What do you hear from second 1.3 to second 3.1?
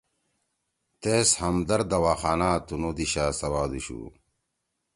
ہمدرد دواخانہ تنُو